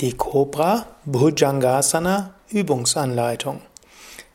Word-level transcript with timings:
Die 0.00 0.12
Cobra 0.12 0.86
Bhujangasana 1.06 2.34
Übungsanleitung. 2.50 3.62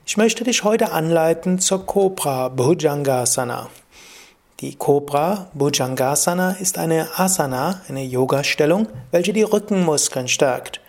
Ich 0.05 0.17
möchte 0.19 0.45
dich 0.45 0.65
heute 0.65 0.93
anleiten 0.93 1.59
zur 1.59 1.87
Cobra 1.87 2.51
Bhujangasana. 2.51 3.71
Die 4.61 4.75
Cobra 4.75 5.49
Bhujangasana 5.55 6.59
ist 6.61 6.77
eine 6.77 7.19
Asana, 7.19 7.81
eine 7.89 8.05
Yoga-Stellung, 8.05 8.89
welche 9.11 9.33
die 9.33 9.45
Rückenmuskeln 9.45 10.29
stärkt. 10.29 10.80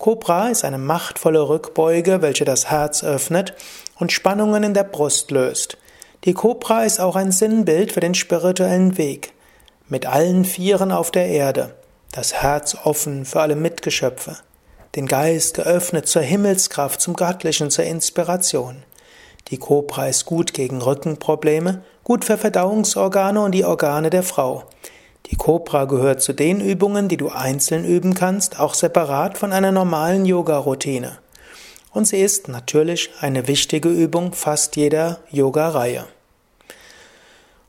Cobra 0.00 0.48
ist 0.48 0.64
eine 0.64 0.78
machtvolle 0.78 1.46
Rückbeuge, 1.46 2.22
welche 2.22 2.46
das 2.46 2.70
Herz 2.70 3.04
öffnet 3.04 3.52
und 3.98 4.12
Spannungen 4.12 4.62
in 4.62 4.72
der 4.72 4.84
Brust 4.84 5.30
löst. 5.30 5.76
Die 6.24 6.32
Cobra 6.32 6.84
ist 6.84 7.00
auch 7.00 7.16
ein 7.16 7.32
Sinnbild 7.32 7.92
für 7.92 8.00
den 8.00 8.14
spirituellen 8.14 8.96
Weg. 8.96 9.34
Mit 9.88 10.06
allen 10.06 10.46
Vieren 10.46 10.90
auf 10.90 11.10
der 11.10 11.26
Erde, 11.26 11.74
das 12.12 12.32
Herz 12.32 12.78
offen 12.82 13.26
für 13.26 13.42
alle 13.42 13.56
Mitgeschöpfe, 13.56 14.38
den 14.96 15.04
Geist 15.04 15.52
geöffnet 15.52 16.08
zur 16.08 16.22
Himmelskraft, 16.22 16.98
zum 17.02 17.12
Göttlichen, 17.12 17.68
zur 17.68 17.84
Inspiration. 17.84 18.82
Die 19.48 19.58
Cobra 19.58 20.06
ist 20.06 20.24
gut 20.24 20.54
gegen 20.54 20.80
Rückenprobleme, 20.80 21.82
gut 22.04 22.24
für 22.24 22.38
Verdauungsorgane 22.38 23.42
und 23.42 23.52
die 23.52 23.66
Organe 23.66 24.08
der 24.08 24.22
Frau. 24.22 24.64
Die 25.30 25.36
Cobra 25.36 25.84
gehört 25.84 26.22
zu 26.22 26.32
den 26.32 26.60
Übungen, 26.60 27.08
die 27.08 27.16
du 27.16 27.28
einzeln 27.28 27.84
üben 27.84 28.14
kannst, 28.14 28.58
auch 28.58 28.74
separat 28.74 29.38
von 29.38 29.52
einer 29.52 29.70
normalen 29.70 30.26
Yoga-Routine. 30.26 31.18
Und 31.92 32.06
sie 32.06 32.20
ist 32.20 32.48
natürlich 32.48 33.10
eine 33.20 33.46
wichtige 33.46 33.88
Übung 33.88 34.32
fast 34.32 34.76
jeder 34.76 35.20
Yoga-Reihe. 35.30 36.06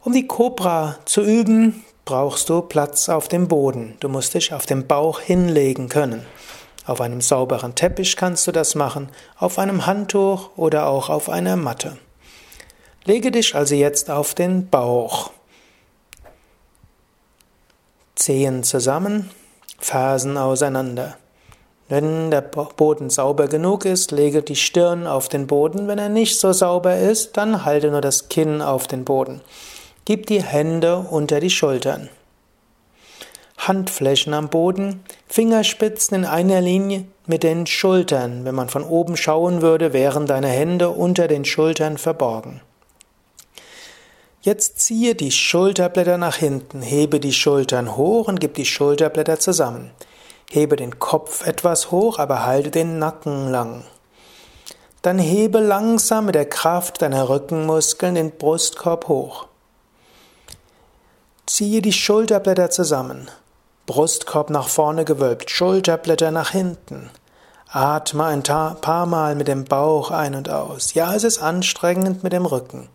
Um 0.03 0.13
die 0.13 0.25
Cobra 0.25 0.97
zu 1.05 1.21
üben, 1.21 1.83
brauchst 2.05 2.49
du 2.49 2.61
Platz 2.61 3.09
auf 3.09 3.27
dem 3.27 3.47
Boden. 3.47 3.95
Du 3.99 4.09
musst 4.09 4.33
dich 4.33 4.53
auf 4.53 4.65
dem 4.65 4.87
Bauch 4.87 5.19
hinlegen 5.19 5.89
können. 5.89 6.25
Auf 6.87 6.99
einem 6.99 7.21
sauberen 7.21 7.75
Teppich 7.75 8.17
kannst 8.17 8.47
du 8.47 8.51
das 8.51 8.73
machen, 8.73 9.09
auf 9.37 9.59
einem 9.59 9.85
Handtuch 9.85 10.49
oder 10.57 10.87
auch 10.87 11.09
auf 11.09 11.29
einer 11.29 11.55
Matte. 11.55 11.97
Lege 13.05 13.31
dich 13.31 13.53
also 13.53 13.75
jetzt 13.75 14.09
auf 14.09 14.33
den 14.33 14.67
Bauch. 14.69 15.31
Zehen 18.21 18.61
zusammen, 18.61 19.31
Fersen 19.79 20.37
auseinander. 20.37 21.17
Wenn 21.89 22.29
der 22.29 22.41
Boden 22.41 23.09
sauber 23.09 23.47
genug 23.47 23.83
ist, 23.83 24.11
lege 24.11 24.43
die 24.43 24.55
Stirn 24.55 25.07
auf 25.07 25.27
den 25.27 25.47
Boden. 25.47 25.87
Wenn 25.87 25.97
er 25.97 26.09
nicht 26.09 26.39
so 26.39 26.53
sauber 26.53 26.99
ist, 26.99 27.35
dann 27.35 27.65
halte 27.65 27.89
nur 27.89 28.01
das 28.01 28.29
Kinn 28.29 28.61
auf 28.61 28.85
den 28.85 29.05
Boden. 29.05 29.41
Gib 30.05 30.27
die 30.27 30.43
Hände 30.43 30.99
unter 30.99 31.39
die 31.39 31.49
Schultern. 31.49 32.09
Handflächen 33.57 34.35
am 34.35 34.49
Boden, 34.49 35.03
Fingerspitzen 35.27 36.17
in 36.17 36.25
einer 36.25 36.61
Linie 36.61 37.05
mit 37.25 37.41
den 37.41 37.65
Schultern. 37.65 38.45
Wenn 38.45 38.53
man 38.53 38.69
von 38.69 38.83
oben 38.83 39.17
schauen 39.17 39.63
würde, 39.63 39.93
wären 39.93 40.27
deine 40.27 40.49
Hände 40.49 40.91
unter 40.91 41.27
den 41.27 41.43
Schultern 41.43 41.97
verborgen. 41.97 42.61
Jetzt 44.43 44.79
ziehe 44.79 45.13
die 45.13 45.29
Schulterblätter 45.29 46.17
nach 46.17 46.35
hinten, 46.35 46.81
hebe 46.81 47.19
die 47.19 47.31
Schultern 47.31 47.95
hoch 47.95 48.27
und 48.27 48.39
gib 48.39 48.55
die 48.55 48.65
Schulterblätter 48.65 49.39
zusammen. 49.39 49.91
Hebe 50.49 50.75
den 50.75 50.97
Kopf 50.97 51.45
etwas 51.45 51.91
hoch, 51.91 52.17
aber 52.17 52.43
halte 52.43 52.71
den 52.71 52.97
Nacken 52.97 53.51
lang. 53.51 53.83
Dann 55.03 55.19
hebe 55.19 55.59
langsam 55.59 56.25
mit 56.25 56.33
der 56.33 56.49
Kraft 56.49 57.03
deiner 57.03 57.29
Rückenmuskeln 57.29 58.15
den 58.15 58.31
Brustkorb 58.31 59.07
hoch. 59.07 59.45
Ziehe 61.45 61.83
die 61.83 61.93
Schulterblätter 61.93 62.71
zusammen. 62.71 63.29
Brustkorb 63.85 64.49
nach 64.49 64.69
vorne 64.69 65.05
gewölbt, 65.05 65.51
Schulterblätter 65.51 66.31
nach 66.31 66.49
hinten. 66.49 67.11
Atme 67.69 68.25
ein 68.25 68.41
paar 68.41 69.05
Mal 69.05 69.35
mit 69.35 69.47
dem 69.47 69.65
Bauch 69.65 70.09
ein 70.09 70.33
und 70.33 70.49
aus. 70.49 70.95
Ja, 70.95 71.13
es 71.13 71.23
ist 71.23 71.39
anstrengend 71.43 72.23
mit 72.23 72.33
dem 72.33 72.47
Rücken. 72.47 72.89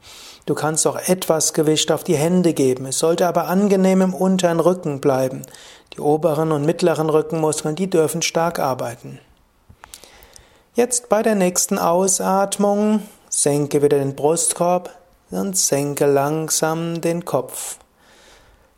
Du 0.46 0.54
kannst 0.54 0.86
auch 0.86 0.96
etwas 0.96 1.52
Gewicht 1.52 1.90
auf 1.90 2.04
die 2.04 2.16
Hände 2.16 2.54
geben. 2.54 2.86
Es 2.86 3.00
sollte 3.00 3.26
aber 3.26 3.48
angenehm 3.48 4.00
im 4.00 4.14
unteren 4.14 4.60
Rücken 4.60 5.00
bleiben. 5.00 5.42
Die 5.92 6.00
oberen 6.00 6.52
und 6.52 6.64
mittleren 6.64 7.10
Rückenmuskeln, 7.10 7.74
die 7.74 7.90
dürfen 7.90 8.22
stark 8.22 8.60
arbeiten. 8.60 9.18
Jetzt 10.74 11.08
bei 11.08 11.22
der 11.22 11.34
nächsten 11.34 11.78
Ausatmung 11.78 13.02
senke 13.28 13.82
wieder 13.82 13.98
den 13.98 14.14
Brustkorb 14.14 14.90
und 15.30 15.56
senke 15.56 16.06
langsam 16.06 17.00
den 17.00 17.24
Kopf. 17.24 17.78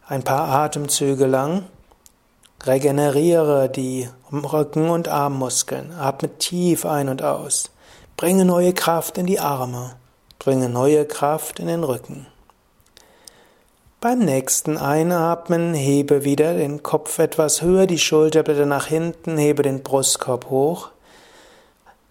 Ein 0.06 0.22
paar 0.22 0.48
Atemzüge 0.48 1.26
lang. 1.26 1.64
Regeneriere 2.64 3.68
die 3.68 4.08
Rücken- 4.32 4.88
und 4.88 5.08
Armmuskeln. 5.08 5.92
Atme 5.92 6.30
tief 6.38 6.86
ein 6.86 7.10
und 7.10 7.22
aus. 7.22 7.70
Bringe 8.16 8.46
neue 8.46 8.72
Kraft 8.72 9.18
in 9.18 9.26
die 9.26 9.38
Arme. 9.38 9.96
Bringe 10.48 10.70
neue 10.70 11.04
Kraft 11.04 11.60
in 11.60 11.66
den 11.66 11.84
Rücken. 11.84 12.26
Beim 14.00 14.20
nächsten 14.20 14.78
Einatmen 14.78 15.74
hebe 15.74 16.24
wieder 16.24 16.54
den 16.54 16.82
Kopf 16.82 17.18
etwas 17.18 17.60
höher, 17.60 17.86
die 17.86 17.98
Schulterblätter 17.98 18.64
nach 18.64 18.86
hinten, 18.86 19.36
hebe 19.36 19.62
den 19.62 19.82
Brustkorb 19.82 20.48
hoch. 20.48 20.88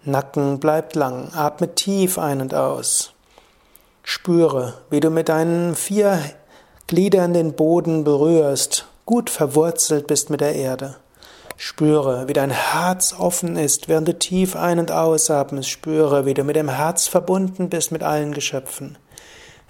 Nacken 0.04 0.60
bleibt 0.60 0.94
lang. 0.94 1.32
Atme 1.34 1.74
tief 1.74 2.16
ein 2.16 2.40
und 2.40 2.54
aus. 2.54 3.12
Spüre, 4.04 4.74
wie 4.88 5.00
du 5.00 5.10
mit 5.10 5.28
deinen 5.28 5.74
vier 5.74 6.22
Gliedern 6.86 7.34
den 7.34 7.54
Boden 7.54 8.04
berührst, 8.04 8.86
gut 9.04 9.30
verwurzelt 9.30 10.06
bist 10.06 10.30
mit 10.30 10.42
der 10.42 10.54
Erde. 10.54 10.94
Spüre, 11.60 12.28
wie 12.28 12.34
dein 12.34 12.52
Herz 12.52 13.12
offen 13.18 13.56
ist, 13.56 13.88
während 13.88 14.06
du 14.06 14.16
tief 14.16 14.54
ein- 14.54 14.78
und 14.78 14.92
ausatmest. 14.92 15.68
Spüre, 15.68 16.24
wie 16.24 16.32
du 16.32 16.44
mit 16.44 16.54
dem 16.54 16.68
Herz 16.68 17.08
verbunden 17.08 17.68
bist 17.68 17.90
mit 17.90 18.04
allen 18.04 18.32
Geschöpfen. 18.32 18.96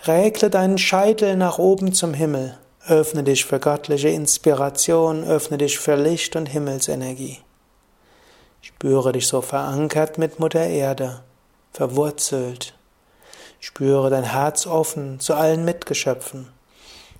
Regle 0.07 0.51
deinen 0.51 0.77
Scheitel 0.77 1.35
nach 1.37 1.57
oben 1.59 1.95
zum 1.95 2.13
Himmel. 2.13 2.59
Öffne 2.87 3.23
dich 3.23 3.47
für 3.47 3.59
göttliche 3.59 4.11
Inspiration, 4.11 5.25
öffne 5.25 5.57
dich 5.57 5.79
für 5.79 5.97
Licht 5.97 6.37
und 6.37 6.45
Himmelsenergie. 6.45 7.39
Spüre 8.61 9.13
dich 9.13 9.27
so 9.27 9.41
verankert 9.41 10.19
mit 10.19 10.39
Mutter 10.39 10.67
Erde, 10.67 11.23
verwurzelt. 11.73 12.75
Spüre 13.61 14.11
dein 14.11 14.25
Herz 14.25 14.67
offen 14.67 15.21
zu 15.21 15.33
allen 15.33 15.65
Mitgeschöpfen 15.65 16.49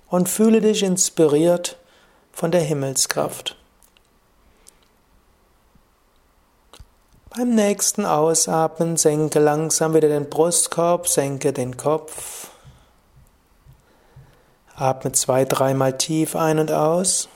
und 0.09 0.29
fühle 0.29 0.61
dich 0.61 0.83
inspiriert 0.83 1.77
von 2.31 2.51
der 2.51 2.61
Himmelskraft. 2.61 3.58
Beim 7.39 7.55
nächsten 7.55 8.03
Ausatmen 8.03 8.97
senke 8.97 9.39
langsam 9.39 9.93
wieder 9.93 10.09
den 10.09 10.29
Brustkorb, 10.29 11.07
senke 11.07 11.53
den 11.53 11.77
Kopf. 11.77 12.49
Atme 14.75 15.13
zwei, 15.13 15.45
dreimal 15.45 15.97
tief 15.97 16.35
ein 16.35 16.59
und 16.59 16.69
aus. 16.69 17.29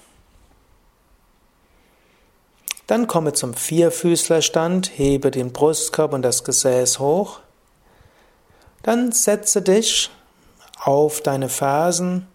Dann 2.85 3.07
komme 3.07 3.31
zum 3.31 3.53
Vierfüßlerstand, 3.53 4.91
hebe 4.93 5.31
den 5.31 5.53
Brustkorb 5.53 6.11
und 6.11 6.21
das 6.23 6.43
Gesäß 6.43 6.99
hoch. 6.99 7.39
Dann 8.81 9.13
setze 9.13 9.61
dich 9.61 10.11
auf 10.81 11.21
deine 11.21 11.47
Fersen 11.47 12.27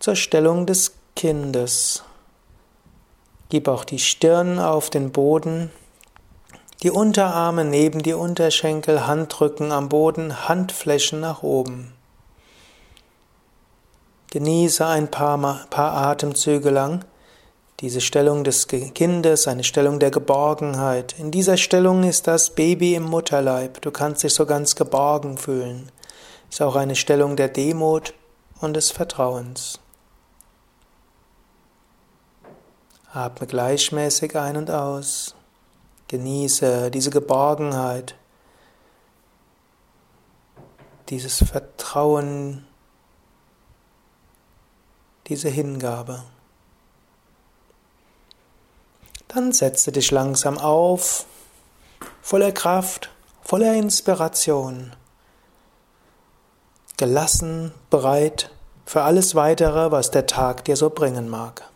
zur 0.00 0.16
Stellung 0.16 0.66
des 0.66 0.94
Kindes. 1.14 2.02
Gib 3.48 3.68
auch 3.68 3.84
die 3.84 3.98
Stirn 3.98 4.58
auf 4.58 4.90
den 4.90 5.10
Boden, 5.10 5.70
die 6.82 6.90
Unterarme 6.90 7.64
neben 7.64 8.02
die 8.02 8.12
Unterschenkel, 8.12 9.06
Handrücken 9.06 9.72
am 9.72 9.88
Boden, 9.88 10.48
Handflächen 10.48 11.20
nach 11.20 11.42
oben. 11.42 11.92
Genieße 14.30 14.86
ein 14.86 15.10
paar, 15.10 15.66
paar 15.70 15.92
Atemzüge 15.94 16.70
lang 16.70 17.04
diese 17.80 18.00
Stellung 18.00 18.42
des 18.42 18.66
Kindes, 18.66 19.46
eine 19.46 19.62
Stellung 19.62 20.00
der 20.00 20.10
Geborgenheit. 20.10 21.14
In 21.16 21.30
dieser 21.30 21.56
Stellung 21.56 22.02
ist 22.02 22.26
das 22.26 22.50
Baby 22.50 22.96
im 22.96 23.04
Mutterleib. 23.04 23.80
Du 23.82 23.92
kannst 23.92 24.24
dich 24.24 24.34
so 24.34 24.46
ganz 24.46 24.74
geborgen 24.74 25.38
fühlen. 25.38 25.92
Ist 26.50 26.60
auch 26.60 26.74
eine 26.74 26.96
Stellung 26.96 27.36
der 27.36 27.48
Demut 27.48 28.14
und 28.60 28.74
des 28.74 28.90
Vertrauens. 28.90 29.78
Atme 33.18 33.48
gleichmäßig 33.48 34.36
ein 34.36 34.56
und 34.56 34.70
aus. 34.70 35.34
Genieße 36.06 36.90
diese 36.90 37.10
Geborgenheit, 37.10 38.14
dieses 41.08 41.38
Vertrauen, 41.38 42.66
diese 45.26 45.48
Hingabe. 45.48 46.22
Dann 49.26 49.52
setze 49.52 49.92
dich 49.92 50.10
langsam 50.10 50.56
auf, 50.56 51.26
voller 52.22 52.52
Kraft, 52.52 53.10
voller 53.42 53.74
Inspiration, 53.74 54.94
gelassen, 56.96 57.74
bereit 57.90 58.50
für 58.86 59.02
alles 59.02 59.34
weitere, 59.34 59.90
was 59.90 60.10
der 60.10 60.26
Tag 60.26 60.64
dir 60.64 60.76
so 60.76 60.88
bringen 60.88 61.28
mag. 61.28 61.68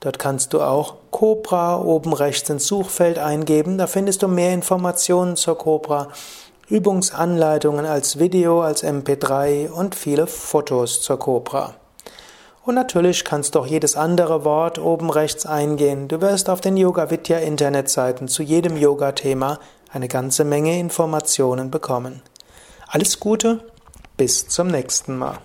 Dort 0.00 0.18
kannst 0.18 0.52
du 0.52 0.60
auch 0.60 0.96
Cobra 1.10 1.80
oben 1.80 2.12
rechts 2.12 2.50
ins 2.50 2.66
Suchfeld 2.66 3.18
eingeben. 3.18 3.78
Da 3.78 3.86
findest 3.86 4.22
du 4.22 4.28
mehr 4.28 4.52
Informationen 4.52 5.36
zur 5.36 5.56
Cobra, 5.56 6.08
Übungsanleitungen 6.68 7.86
als 7.86 8.18
Video, 8.18 8.60
als 8.60 8.84
MP3 8.84 9.70
und 9.70 9.94
viele 9.94 10.26
Fotos 10.26 11.00
zur 11.00 11.18
Cobra. 11.18 11.72
Und 12.66 12.74
natürlich 12.74 13.24
kannst 13.24 13.54
du 13.54 13.60
auch 13.60 13.66
jedes 13.66 13.96
andere 13.96 14.44
Wort 14.44 14.78
oben 14.78 15.08
rechts 15.08 15.46
eingehen. 15.46 16.08
Du 16.08 16.20
wirst 16.20 16.50
auf 16.50 16.60
den 16.60 16.76
Yoga 16.76 17.10
Vidya 17.10 17.38
Internetseiten 17.38 18.28
zu 18.28 18.42
jedem 18.42 18.76
Yoga-Thema 18.76 19.58
eine 19.92 20.08
ganze 20.08 20.44
Menge 20.44 20.78
Informationen 20.78 21.70
bekommen. 21.70 22.22
Alles 22.88 23.20
Gute, 23.20 23.64
bis 24.16 24.48
zum 24.48 24.68
nächsten 24.68 25.18
Mal. 25.18 25.38